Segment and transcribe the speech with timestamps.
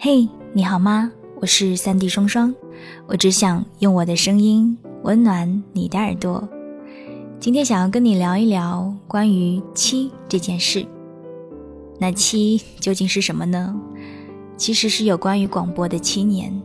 [0.00, 1.12] 嘿，你好吗？
[1.40, 2.54] 我是三 D 双双，
[3.06, 6.48] 我只想用我的声音温暖你的耳朵。
[7.38, 10.86] 今天想要跟你聊一聊关于七这件事。
[11.98, 13.78] 那七究竟是什么呢？
[14.56, 16.58] 其实是有关于广播的七年。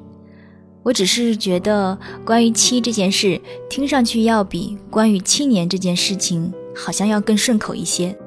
[0.82, 8.18] 我只是觉得，关于七这件事，听上去要比关于七年这件事情好像要更顺口一些。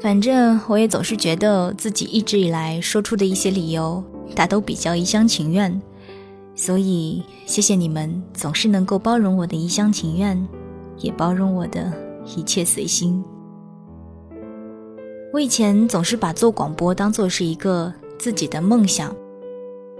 [0.00, 4.02] 反正我也总是觉得自己一直以来说出的一些理由，
[4.34, 5.80] 大都比较一厢情愿。
[6.54, 10.42] 所以谢谢你们总是能够包容我的一厢情愿，
[10.98, 11.92] 也包容我的
[12.34, 13.22] 一切随心。
[15.32, 19.14] 我以前总是把做广播当做是一个自己的梦想。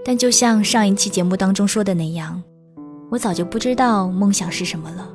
[0.03, 2.41] 但就像上一期节目当中说的那样，
[3.11, 5.07] 我早就不知道梦想是什么了。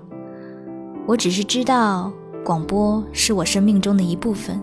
[1.07, 2.13] 我只是知道
[2.45, 4.63] 广播是我生命中的一部分。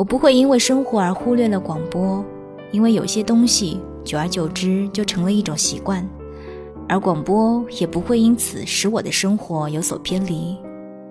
[0.00, 2.24] 我不会因为生活而忽略了广播，
[2.72, 6.08] 因为有些东西久而久之就成了一种习惯，
[6.88, 10.56] 而广播也不会因此使我的生活有所偏离，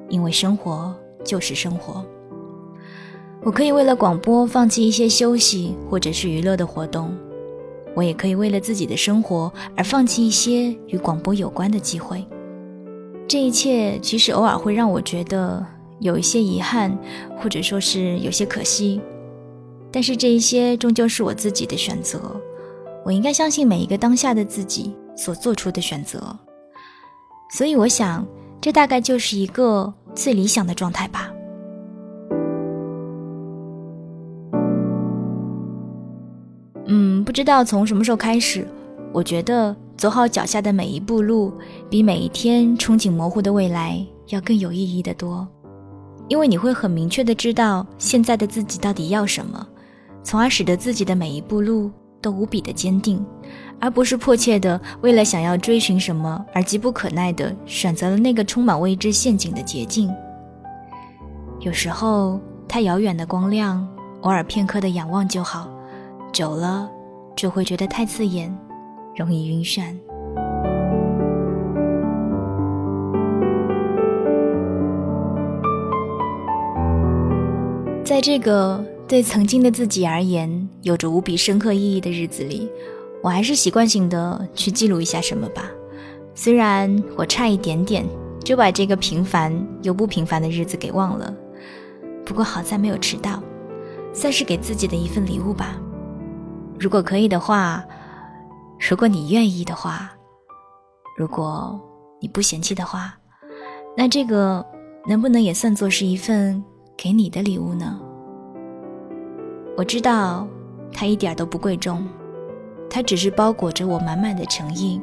[0.10, 0.92] 因为生活
[1.24, 2.04] 就是生活。
[3.44, 7.16] 我可以为了广播放弃一些休息或者是娱乐的活动。
[7.94, 12.26] 我也可以为了自己的生活而放弃一些与广播有关的机会。
[13.28, 15.64] 这一切其实偶尔会让我觉得
[16.00, 16.98] 有一些遗憾，
[17.38, 19.00] 或者说是有些可惜。
[19.92, 22.20] 但是这一些终究是我自己的选择，
[23.04, 26.22] 我应该相信每一个当下的自己所做出的选择。
[27.52, 28.26] 所以我想，
[28.62, 31.32] 这大概就是一个最理想的状态吧。
[36.86, 38.68] 嗯，不知道从什么时候开始，
[39.12, 41.52] 我觉得走好脚下的每一步路，
[41.90, 45.48] 比每一天憧憬模糊的未来要更有意义的多。
[46.30, 49.68] 因为你会很明确的知道现在的自己到底要什么，
[50.24, 53.26] 从而使得自己的每一步路都无比的坚定，
[53.80, 60.10] 而不是迫切的为了想要追寻什么而急不可耐的选择了那个充满未知陷阱的捷径。
[61.62, 63.86] 有时候，太遥远的光亮，
[64.22, 65.70] 偶尔片刻的仰望就好。
[66.32, 66.90] 久了，
[67.36, 68.56] 就会觉得太刺眼，
[69.16, 69.98] 容易晕眩。
[78.10, 82.68] 在这个对曾经的自己而言有着无比深刻意义的日子里，
[83.22, 85.70] 我还是习惯性的去记录一下什么吧。
[86.34, 88.04] 虽然我差一点点
[88.44, 89.54] 就把这个平凡
[89.84, 91.32] 又不平凡的日子给忘了，
[92.26, 93.44] 不过好在没有迟到，
[94.12, 95.80] 算是给自己的一份礼物吧。
[96.80, 97.86] 如果可以的话，
[98.90, 100.10] 如果你愿意的话，
[101.16, 101.80] 如果
[102.20, 103.16] 你不嫌弃的话，
[103.96, 104.66] 那这个
[105.08, 106.64] 能不能也算作是一份
[107.02, 107.98] 给你的礼物呢？
[109.78, 110.46] 我知道
[110.92, 112.06] 它一点都不贵重，
[112.90, 115.00] 它只是包裹着我满满的诚意，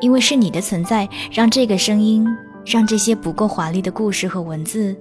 [0.00, 2.26] 因为是你的存在，让这个声音，
[2.66, 4.96] 让这些不够华丽的故事和文字，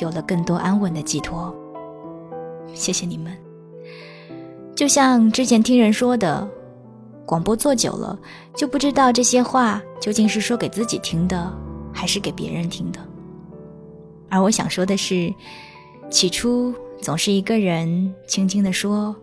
[0.00, 1.54] 有了更多安稳的寄托。
[2.74, 3.32] 谢谢你们。
[4.74, 6.48] 就像之前听人说的，
[7.24, 8.18] 广播做久了
[8.56, 11.56] 就不知道这些话究竟是说给自己听的，
[11.92, 12.98] 还是给别人听的。
[14.32, 15.30] 而我想说的是，
[16.08, 19.14] 起初总是一个人轻轻地说，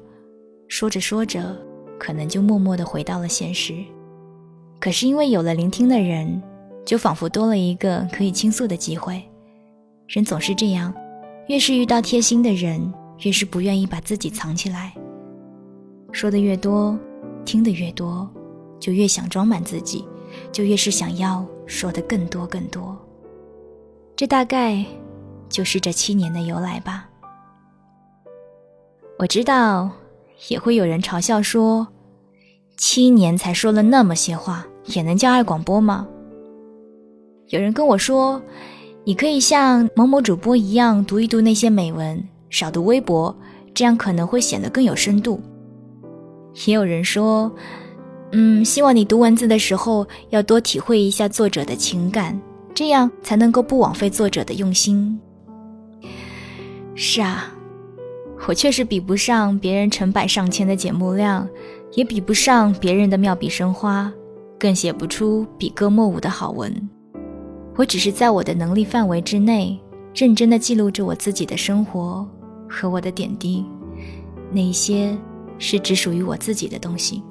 [0.68, 1.58] 说着说着，
[1.98, 3.84] 可能就默默地回到了现实。
[4.80, 6.40] 可是因为有了聆听的人，
[6.86, 9.20] 就仿佛多了一个可以倾诉的机会。
[10.06, 10.94] 人总是这样，
[11.48, 12.94] 越是遇到贴心的人，
[13.24, 14.94] 越是不愿意把自己藏起来。
[16.12, 16.96] 说的越多，
[17.46, 18.30] 听得越多，
[18.80, 20.06] 就越想装满自己，
[20.52, 22.96] 就越是想要说的更多更多。
[24.20, 24.84] 这大概
[25.48, 27.08] 就是这七年的由来吧。
[29.18, 29.90] 我知道，
[30.50, 31.88] 也会有人嘲笑说，
[32.76, 36.06] 七年才说了那么些话，也能叫爱广播吗？
[37.48, 38.42] 有人跟我说，
[39.06, 43.34] 你可以像某某主播一样读一读那些美文，少读微博，
[43.74, 45.40] 这样可能会显得更有深度。
[46.68, 47.50] 也有人说，
[48.34, 52.38] 嗯，希望你读文字的时候要多体会一下作者的情感，
[52.80, 55.20] 这样才能够不枉费作者的用心。
[56.96, 57.54] 是啊，
[58.48, 61.46] 我确实比不上别人成百上千的节目量，
[61.96, 64.10] 也比不上别人的妙笔生花，
[64.58, 66.74] 更写不出笔歌墨舞的好文。
[67.76, 69.78] 我只是在我的能力范围之内，
[70.16, 72.26] 认真的记录着我自己的生活
[72.70, 73.66] 和我的点滴，
[74.54, 75.14] 那些。
[75.62, 77.22] 是只属于我自己的东西。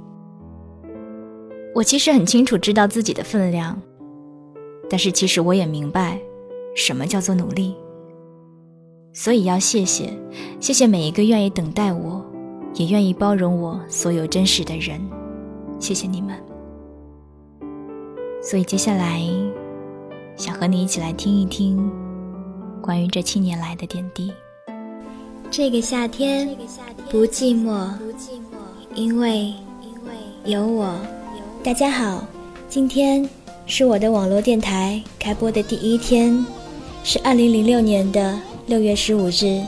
[1.74, 3.80] 我其实很清楚知道自己的分量，
[4.88, 6.18] 但是其实我也明白，
[6.74, 7.74] 什么叫做努力。
[9.12, 10.12] 所以要谢谢，
[10.60, 12.24] 谢谢每一个愿意等待我，
[12.74, 15.00] 也愿意包容我所有真实的人，
[15.80, 16.36] 谢谢你们。
[18.42, 19.20] 所以接下来，
[20.36, 21.90] 想和你一起来听一听
[22.80, 24.32] 关于这七年来的点滴。
[25.50, 26.56] 这个夏天
[27.10, 27.90] 不寂寞，
[28.94, 29.52] 因为
[30.44, 30.94] 有我。
[31.64, 32.24] 大家好，
[32.68, 33.28] 今天
[33.70, 36.44] 是我的网络电台开播的第一天，
[37.04, 39.62] 是二零零六年的六月十五日。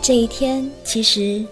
[0.00, 1.44] 这一天，其实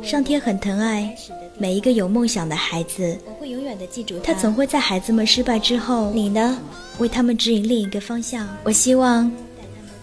[0.00, 1.12] 上天很疼爱
[1.58, 3.18] 每一个有梦想的孩子。
[3.26, 4.32] 我会永远的记住他。
[4.32, 6.56] 他总会在孩子们失败之后，你呢，
[7.00, 8.48] 为他们指引另一个方向。
[8.62, 9.28] 我希望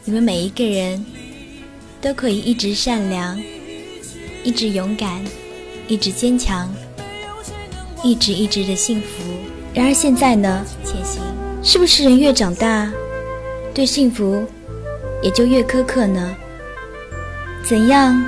[0.03, 1.03] 你们每一个人
[2.01, 3.41] 都可以一直善良，
[4.43, 5.23] 一直勇敢，
[5.87, 6.69] 一直坚强。
[8.03, 9.23] 一直一直的幸福。
[9.73, 10.65] 然而现在呢？
[10.83, 11.21] 前行，
[11.61, 12.91] 是不是人越长大，
[13.73, 14.43] 对幸福
[15.21, 16.35] 也就越苛刻呢？
[17.63, 18.19] 怎样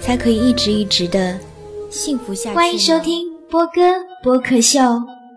[0.00, 1.38] 才可以一直一直的
[1.90, 2.56] 幸福下去？
[2.56, 3.80] 欢迎收听波哥
[4.22, 4.80] 播客秀，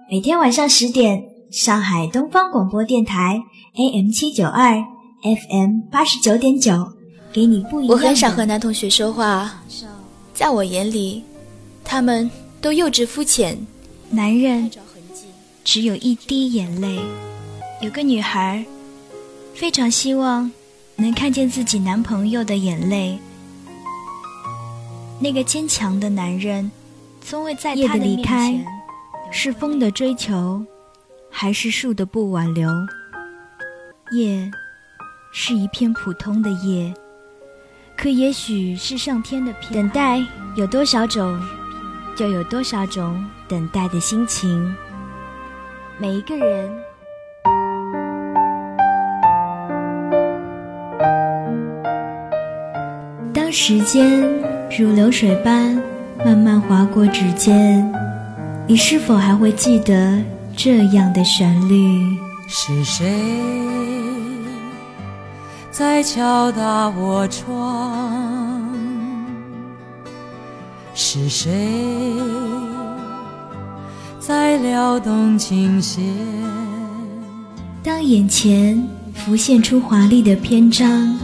[0.09, 3.41] 每天晚上十点，上海东方广播电台
[3.75, 4.75] AM 七九二
[5.23, 6.93] FM 八十九点九，
[7.33, 7.95] 给你不一样。
[7.95, 9.63] 我很少和男同学说话，
[10.33, 11.23] 在我眼里，
[11.83, 12.29] 他们。
[12.61, 13.57] 都幼稚肤浅，
[14.09, 14.69] 男人
[15.63, 16.99] 只有一滴眼泪。
[17.81, 18.65] 有个女孩
[19.53, 20.51] 非常希望
[20.95, 23.17] 能看见自己男朋友的眼泪。
[25.19, 26.69] 那个坚强的男人
[27.21, 28.57] 从未在他的离开，
[29.31, 30.63] 是风的追求，
[31.29, 32.69] 还是树的不挽留？
[34.11, 34.49] 夜
[35.31, 36.93] 是一片普通的夜，
[37.95, 40.25] 可也许是上天的偏等待。
[40.55, 41.39] 有多少种？
[42.17, 44.75] 就有多少种等待的心情。
[46.01, 46.71] 每一个人，
[53.33, 54.21] 当时间
[54.79, 55.75] 如流水般
[56.25, 57.93] 慢慢划过指尖，
[58.65, 60.17] 你是否还会记得
[60.55, 62.17] 这样的旋律？
[62.47, 63.21] 是谁
[65.69, 68.63] 在敲打我窗？
[70.93, 71.51] 是谁
[74.29, 76.03] 在撩动琴弦？
[77.83, 81.17] 当眼前浮现出华丽的篇章，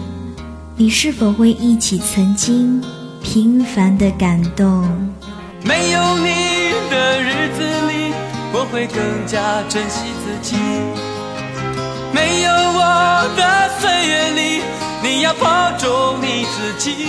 [0.75, 2.83] 你是否会忆起曾经
[3.21, 4.83] 平凡的感动？
[5.63, 6.31] 没有你
[6.89, 7.61] 的日子
[7.91, 8.11] 里，
[8.51, 8.97] 我会更
[9.27, 10.55] 加珍惜自己。
[12.11, 14.63] 没有我的岁月里，
[15.03, 17.05] 你要保重你自己。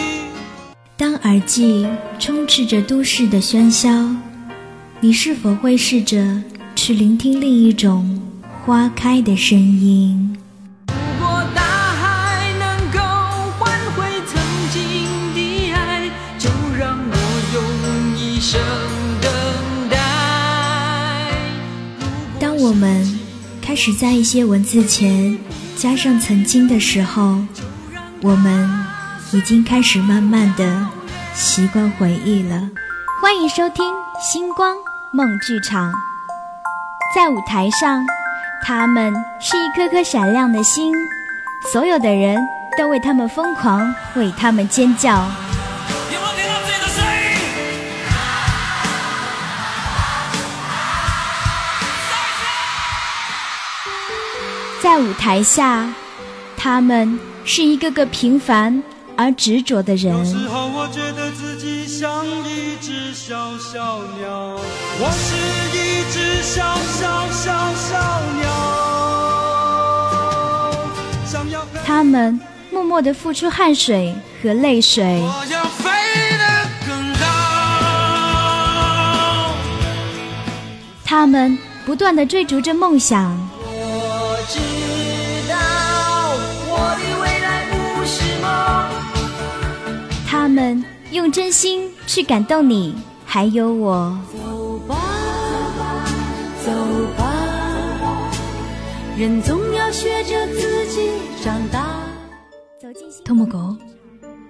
[0.99, 1.87] 当耳际
[2.19, 3.89] 充斥着都市的喧嚣，
[5.07, 6.43] 你是否会试着
[6.75, 8.21] 去聆听另一种
[8.65, 10.37] 花开的声音？
[10.89, 12.99] 如果大海能够
[13.57, 14.43] 换回曾
[14.73, 14.83] 经
[15.33, 16.11] 的爱，
[16.41, 17.15] 就让我
[17.55, 18.61] 用一生
[19.23, 19.31] 等
[19.89, 19.97] 待。
[22.41, 23.21] 当我们
[23.63, 25.39] 开始在一些文字前
[25.77, 27.39] 加上曾经的时候，
[28.23, 28.69] 我们。
[29.33, 30.87] 已经开始慢慢的
[31.35, 32.71] 习惯回忆了。
[33.21, 33.85] 欢迎收听
[34.23, 34.77] 星光
[35.13, 35.93] 梦剧场。
[37.15, 38.05] 在舞台上，
[38.65, 40.93] 他们是一颗颗闪亮的星，
[41.73, 42.37] 所有的人
[42.77, 45.25] 都为他们疯狂，为他们尖叫。
[54.83, 55.89] 在舞台下，
[56.57, 58.83] 他们是一个个平凡。
[59.17, 60.17] 而执着的人。
[60.17, 64.59] 有时候我觉得自己像一只小小鸟，
[64.99, 65.35] 我是
[65.77, 68.45] 一只小小小小鸟。
[71.85, 75.05] 他们默默的付出汗水和泪水。
[75.05, 75.91] 我要飞
[76.37, 76.45] 得
[76.87, 77.25] 更高。
[81.05, 83.46] 他们不断的追逐着梦想。
[90.56, 92.96] 们用真心去感动你，
[93.26, 94.18] 还有我。
[94.32, 94.96] 走吧，
[96.64, 96.72] 走
[97.18, 98.32] 吧，
[99.18, 101.10] 人总要学着自己
[101.44, 102.00] 长大。
[103.26, 103.78] とも子、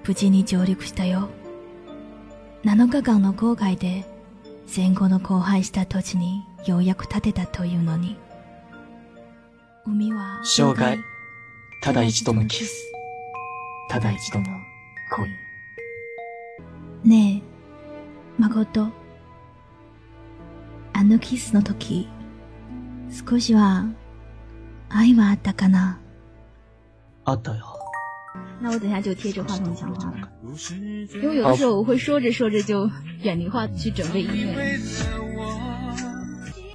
[0.05, 1.29] 無事に上陸したよ。
[2.63, 4.05] 7日間の航海で
[4.67, 8.17] 戦後の荒廃した土地にようやく建てたというのに。
[9.87, 10.95] 海は生涯、
[11.81, 12.71] ただ一度のキス、
[13.89, 14.45] ただ一度の
[15.09, 15.27] 恋。
[17.06, 17.40] ね
[18.38, 18.90] え、誠。
[20.92, 22.08] あのキスの時、
[23.28, 23.86] 少しは
[24.88, 26.00] 愛はあったかな
[27.24, 27.78] あったよ。
[28.60, 30.28] 那我等下就贴着话筒讲话了，
[31.22, 32.90] 因为有的时候我会说着说着就
[33.22, 34.76] 远离话去准备音乐。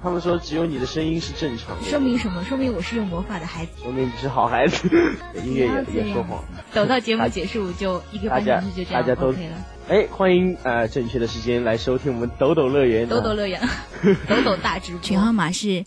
[0.02, 2.42] 他们说只有你的声音是正常的，说明什么？
[2.44, 4.88] 说明我是有魔法的孩子，说明你是好孩子。
[5.44, 6.42] 音乐也也说谎。
[6.74, 9.64] 等到节目结束就一个半小时就这样 OK 了。
[9.88, 13.08] 哎，欢迎呃正确的时间来收听我们抖抖乐园。
[13.08, 13.60] 抖抖乐园，
[14.28, 15.00] 抖抖大直播。
[15.00, 15.84] 群号码是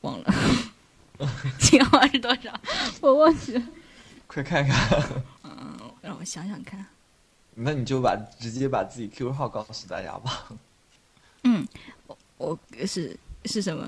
[0.00, 0.34] 忘了，
[1.60, 2.52] 群号码是多少？
[3.00, 3.62] 我忘记了。
[4.26, 5.00] 快看看。
[5.44, 6.84] 嗯，让我想想看。
[7.54, 10.48] 那你就把直接把自己 QQ 号告诉大家吧。
[11.44, 11.66] 嗯，
[12.08, 13.16] 我我是。
[13.48, 13.82] 是什么？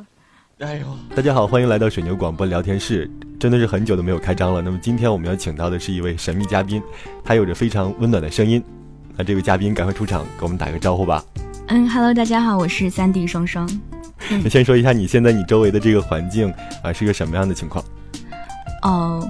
[0.60, 0.86] 哎呦！
[1.14, 3.10] 大家好，欢迎来到水牛广播聊天室。
[3.38, 4.62] 真的是很久都没有开张了。
[4.62, 6.82] 那么今天我们要请到的是一位神秘嘉宾，
[7.22, 8.62] 他有着非常温暖的声音。
[9.18, 11.22] 那这位嘉宾赶快出场，给我们打个招呼吧。
[11.68, 13.68] 嗯，Hello，大家好，我是三 D 双双。
[14.30, 16.50] 那先说一下你现在你周围的这个环境
[16.82, 17.84] 啊是一个什么样的情况？
[18.82, 19.28] 哦，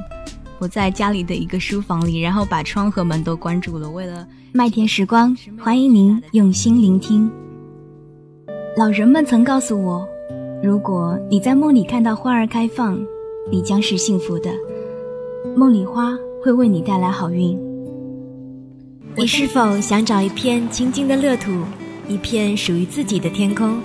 [0.60, 7.28] 我在家里的一个书房里，然后把窗和门都关住了，为了麦田时光，欢迎您用心聆听。
[8.76, 10.08] 老人们曾告诉我，
[10.62, 13.00] 如果你在梦里看到花儿开放，
[13.50, 14.50] 你将是幸福的。
[15.56, 16.14] 梦里花
[16.44, 17.58] 会为你带来好运。
[19.16, 21.50] 你是否想找一片清静的乐土，
[22.06, 23.78] 一片属于自己的天空？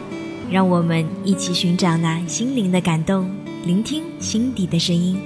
[0.51, 3.25] 让我们一起寻找那心灵的感动，
[3.65, 5.17] 聆听心底的声音。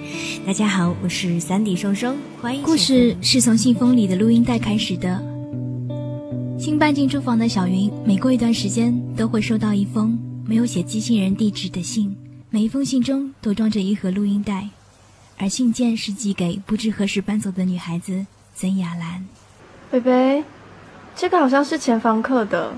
[0.46, 2.62] 大家好，我是三弟双双，欢迎。
[2.62, 5.20] 故事是从信封里的录音带开始的。
[6.60, 10.16] 新搬进住房的小云，每过一段时间都会收到一封
[10.50, 12.18] 没有写寄信人地址的信，
[12.50, 14.68] 每一封信中都装着一盒录音带，
[15.38, 18.26] 而信件是寄给不知何时搬走的女孩子
[18.56, 19.28] 曾雅兰。
[19.92, 20.44] 北北，
[21.16, 22.74] 这个好像是前房客的，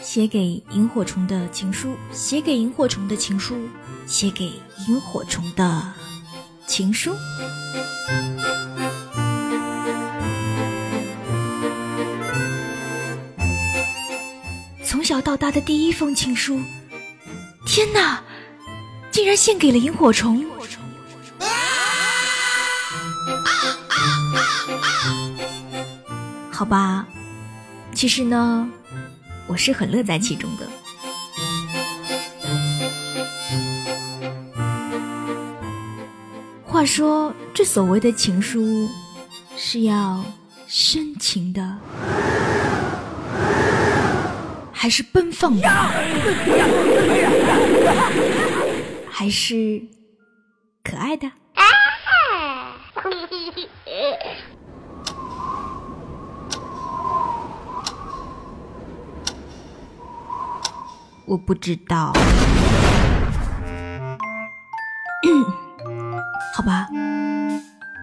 [0.00, 3.56] 写给萤火虫的情书，写给萤火虫的情书，
[4.06, 4.52] 写给
[4.86, 5.92] 萤火虫的
[6.64, 7.10] 情书。
[15.10, 16.60] 小到大的第一封情书，
[17.66, 18.22] 天哪，
[19.10, 20.46] 竟然献给了萤火虫！
[26.52, 27.04] 好吧，
[27.92, 28.70] 其实呢，
[29.48, 30.70] 我是很乐在其中的。
[36.64, 38.88] 话说，这所谓的情书，
[39.56, 40.24] 是要
[40.68, 41.78] 深情的。
[44.82, 45.68] 还是奔放的，
[49.10, 49.82] 还是
[50.82, 51.30] 可爱的？
[61.26, 62.14] 我不知道。
[66.54, 66.88] 好吧，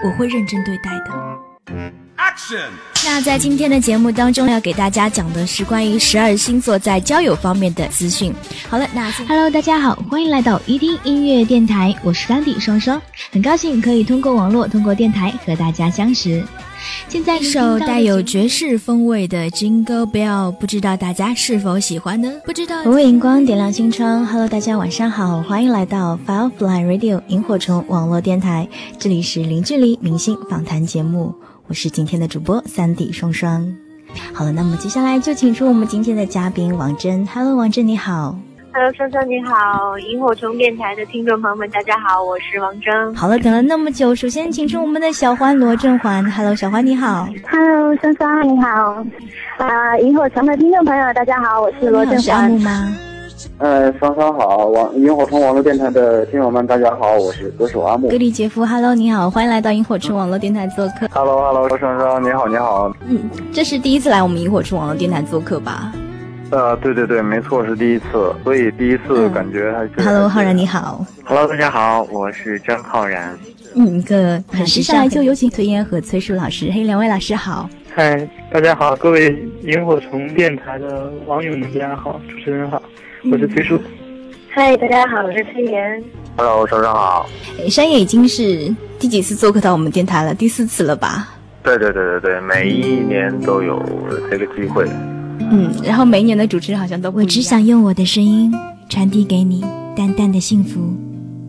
[0.04, 1.57] 我会认真对待的。
[3.06, 8.34] 那在今天的节目当中，要给大家讲的是关于十二星座在交友方面的资讯。
[8.70, 13.02] 好了，那 Hello，大家好，欢迎来到一听音乐电台，我是丹迪双双，
[13.32, 16.44] 很高兴可以通过网络，通过电台和大家相识。
[17.10, 22.32] 现在一首带有爵士风味的 Jingle Bell，不知道大家是否喜欢呢？
[22.46, 22.84] 不知道。
[22.84, 31.36] 我为荧光点亮心窗，Hello，大家晚上好，欢迎来到 Firefly Radio 萤火虫网络电台，这里是零距离明星访谈节目。
[31.70, 33.76] 我是今天的主播三 D 双双。
[34.34, 37.28] 好了，那么接下来就请出我们今天的嘉宾王真。
[37.28, 38.34] Hello，王真你好。
[38.72, 40.00] Hello，双双你好。
[40.00, 43.14] 萤火虫电台的听众朋友们，大家好，我是王真。
[43.14, 46.24] 好了，等了那么久，首先请出我们的小欢罗振环。
[46.32, 47.28] Hello，小欢你好。
[47.52, 49.06] Hello，双双你好。
[49.58, 52.50] 啊，萤火虫的听众朋友，大家好，我是罗振环。
[52.52, 52.98] 吗？
[53.60, 58.08] 呃，双双好，网萤火虫网络电台的听友们，大家好，我是歌手阿木。
[58.08, 61.08] 格里杰夫，Hello，你好，欢迎来到萤火虫网络电台做客。
[61.12, 62.94] Hello，Hello，双双你好，你好。
[63.08, 65.92] 嗯，这是第一次来我们萤火虫网络电台做客吧？
[66.52, 69.92] 呃，对对对，没错，是第一次，所以第一次感觉还是。
[70.08, 71.04] Hello，浩然你好。
[71.26, 73.36] Hello，大家好，我是张浩然。
[73.74, 74.86] 嗯，一个很时尚。
[74.86, 77.68] 接下来就有请崔岩和崔树老师，嘿，两位老师好。
[77.96, 82.80] 嗨，大家好，各位萤火虫电台的网友们，大家好，主持人好，
[83.30, 83.78] 我是崔叔。
[84.50, 86.04] 嗨，大家好，我是崔岩。
[86.38, 87.28] Hello，早上好。
[87.70, 90.34] 山野已经是第几次做客到我们电台了？
[90.34, 91.36] 第四次了吧？
[91.62, 93.84] 对对对对对，每一年都有
[94.32, 94.86] 这个机会。
[95.40, 98.52] 嗯，然后每一年的主持人好像都我只想用我的声音
[98.88, 99.62] 传递给你
[99.96, 100.96] 淡淡的幸福。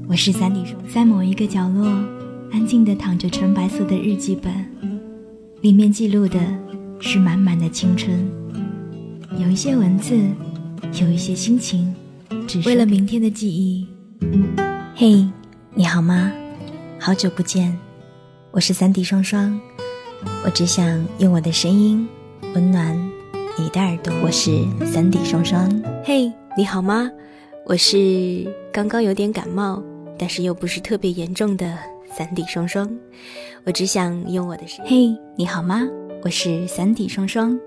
[0.08, 1.86] 我是三弟，在某一个角落，
[2.52, 4.52] 安静的躺着纯白色的日记本，
[5.60, 6.40] 里面记录的
[6.98, 8.28] 是满满的青春，
[9.38, 10.16] 有一些文字，
[10.92, 11.94] 有一些心情。
[12.46, 13.86] 只为了明天的记忆，
[14.94, 15.26] 嘿，
[15.74, 16.32] 你好吗？
[16.98, 17.76] 好久不见，
[18.50, 19.58] 我是三 D 双双，
[20.44, 22.06] 我只想用我的声音
[22.54, 22.96] 温暖
[23.58, 24.12] 你的耳朵。
[24.22, 25.70] 我是三 D 双双，
[26.04, 27.10] 嘿，你好吗？
[27.66, 29.82] 我是刚刚有点感冒，
[30.18, 31.78] 但是又不是特别严重的
[32.10, 32.90] 三 D 双双。
[33.64, 34.84] 我只想用我的声。
[34.86, 35.86] 嘿，你好吗？
[36.22, 37.58] 我是三 D 双双，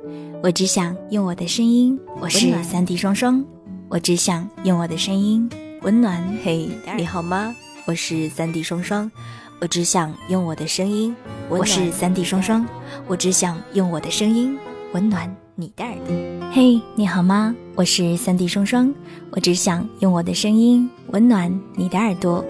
[0.43, 1.97] 我只想用我的声音。
[2.19, 3.43] 我是三 D 双双，
[3.87, 5.49] 我只想用我的声音
[5.83, 6.21] 温暖。
[6.43, 7.55] 嘿，你好吗？
[7.85, 9.09] 我是三 D 双双，
[9.61, 11.15] 我只想用我的声音。
[11.47, 12.65] 我是三 D 双双，
[13.07, 14.57] 我只想用我的声音
[14.93, 16.13] 温暖你的耳朵。
[16.51, 17.55] 嘿，你好吗？
[17.75, 18.93] 我是三 D 双双，
[19.31, 22.43] 我只想用我的声音温暖你的耳朵。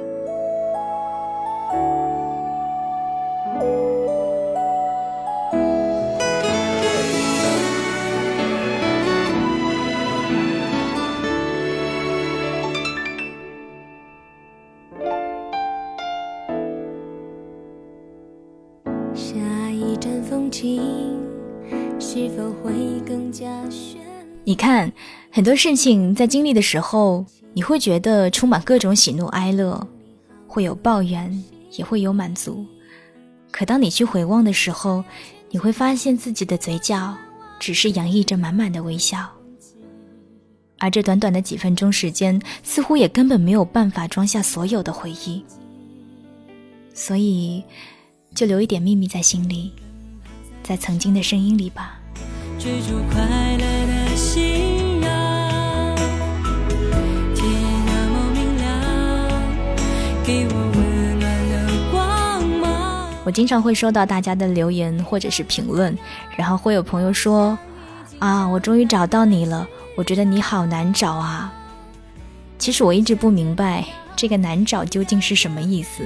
[24.43, 24.91] 你看，
[25.31, 29.87] 很多事情在经历的时候，你会觉得充满各种喜怒哀乐，
[30.47, 31.43] 会有抱怨，
[31.77, 32.65] 也会有满足。
[33.51, 35.03] 可当你去回望的时候，
[35.51, 37.15] 你会发现自己的嘴角
[37.59, 39.29] 只是洋溢着满满的微笑，
[40.79, 45.45] 而这短短的几分钟时间，似乎也根本没有办法装下所有的回忆。
[46.93, 47.63] 所以，
[48.33, 49.71] 就留一点秘密在心里，
[50.63, 52.00] 在曾经的声音里吧。
[52.61, 53.19] 追逐快
[53.57, 55.95] 乐的信仰，
[57.33, 57.43] 天
[57.87, 58.69] 那么明亮，
[60.23, 63.09] 给我温暖的光芒。
[63.23, 65.97] 我经常会收到大家的留言或者是评论，
[66.37, 67.57] 然后会有朋友说
[68.19, 71.51] ：“啊，我终于找到你了，我觉得你好难找啊。”
[72.59, 73.83] 其实我一直不明白
[74.15, 76.03] 这个难找究竟是什么意思。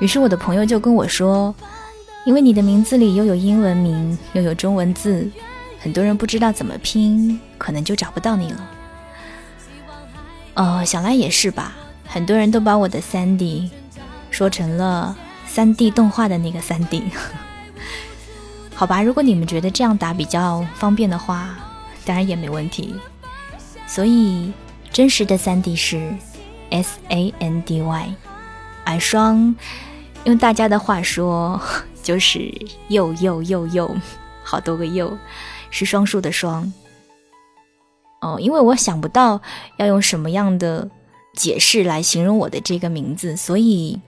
[0.00, 1.54] 于是我的朋友就跟我说。
[2.26, 5.30] 因为你的名字里又有英文名又有中文字，
[5.78, 8.70] 很多人不知道怎么拼，可能就找不到你了。
[10.54, 11.74] 哦，想来也是吧，
[12.04, 13.70] 很多人都把我的三 D
[14.32, 17.04] 说成了三 D 动画的那个三 D。
[18.74, 21.56] 好吧，如果你们觉得这样打比较方便的话，
[22.04, 22.96] 当然也没问题。
[23.86, 24.52] 所以
[24.90, 26.12] 真实的三 D 是
[26.70, 28.14] S A N D Y，
[28.84, 29.54] 而双
[30.24, 31.62] 用大家的话说。
[32.06, 32.54] 就是
[32.86, 33.96] 又又又又，
[34.44, 35.18] 好多个又，
[35.70, 36.72] 是双数的双。
[38.20, 39.40] 哦，因为我想不到
[39.78, 40.88] 要用什么样的
[41.34, 44.00] 解释来形容我的这个名字，所以，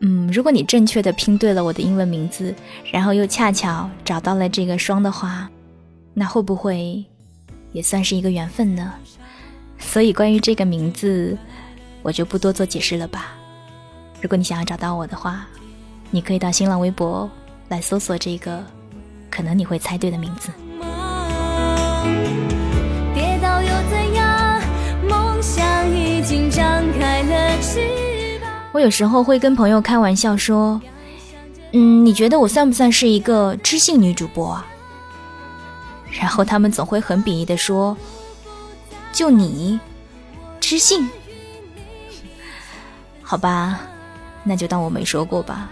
[0.00, 2.54] 嗯，如果你正确的拼对了我的英文名字，
[2.90, 5.50] 然后又恰巧找到了这个双的话，
[6.14, 7.04] 那会不会
[7.72, 8.94] 也算是一个缘分呢？
[9.78, 11.36] 所以关于这个名字，
[12.02, 13.34] 我就不多做解释了吧。
[14.22, 15.46] 如果你想要找到我的话，
[16.10, 17.28] 你可以到新浪微博。
[17.72, 18.62] 来搜索这个，
[19.30, 20.50] 可能你会猜对的名字。
[28.74, 30.78] 我有时候会跟朋友开玩笑说
[31.72, 34.66] ：“嗯，你觉得我算不算是一个知性女主播啊？”
[36.12, 37.96] 然后他们总会很鄙夷的说
[39.14, 39.80] ：“就你，
[40.60, 41.08] 知性？
[43.22, 43.80] 好吧，
[44.44, 45.70] 那就当我没说过吧。”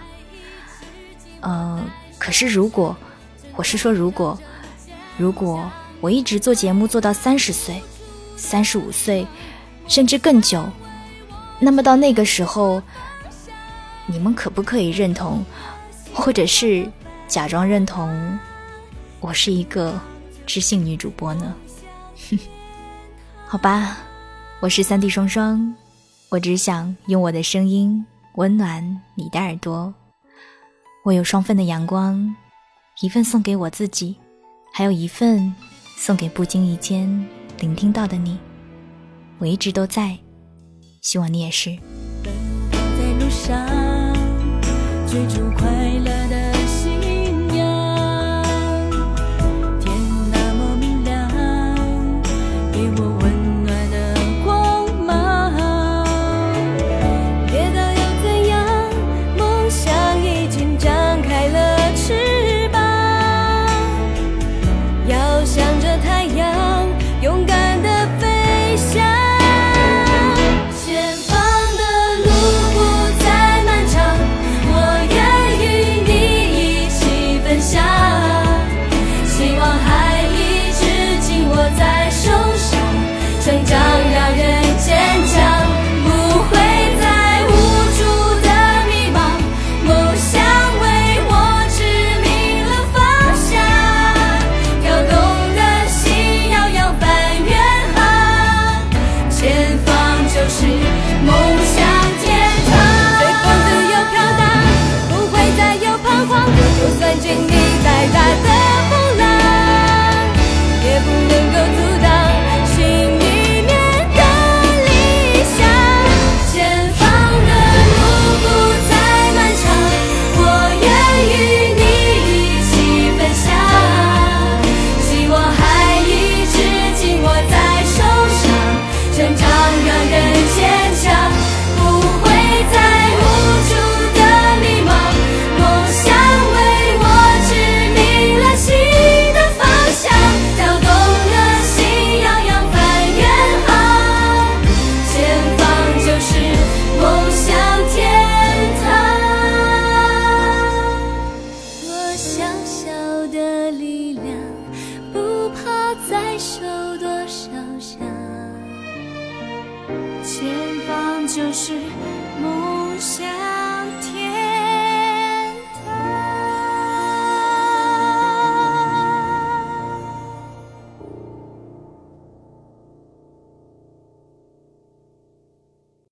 [1.41, 1.83] 呃，
[2.17, 2.95] 可是如果，
[3.55, 4.37] 我是说，如果，
[5.17, 7.81] 如果我一直做节目做到三十岁、
[8.37, 9.27] 三十五岁，
[9.87, 10.63] 甚至更久，
[11.59, 12.81] 那么到那个时候，
[14.05, 15.43] 你们可不可以认同，
[16.13, 16.89] 或者是
[17.27, 18.39] 假装认同，
[19.19, 19.99] 我是一个
[20.45, 21.55] 知性女主播呢？
[23.45, 23.97] 好吧，
[24.59, 25.75] 我是三 D 双双，
[26.29, 29.93] 我只想用我的声音温暖你的耳朵。
[31.03, 32.35] 我有双份的阳光，
[33.01, 34.15] 一份送给我自己，
[34.71, 35.51] 还有一份
[35.97, 37.09] 送给不经意间
[37.59, 38.37] 聆听到的你。
[39.39, 40.15] 我一直都在，
[41.01, 41.71] 希望你也是。
[42.23, 42.31] 奔
[42.71, 43.57] 跑在路上，
[45.07, 45.67] 追逐快
[46.05, 46.20] 乐